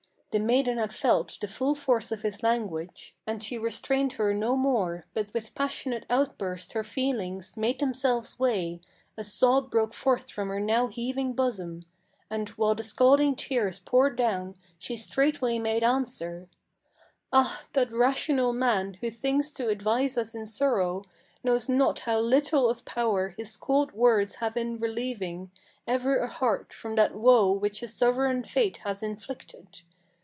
[0.33, 4.55] The maiden had felt the full force of his language, And she restrained her no
[4.55, 8.79] more; but with passionate outburst her feelings Made themselves way;
[9.17, 11.81] a sob broke forth from her now heaving bosom,
[12.29, 16.47] And, while the scalding tears poured down, she straightway made answer:
[17.33, 21.03] "Ah, that rational man who thinks to advise us in sorrow,
[21.43, 25.51] Knows not how little of power his cold words have in relieving
[25.85, 29.81] Ever a heart from that woe which a sovereign fate has inflicted.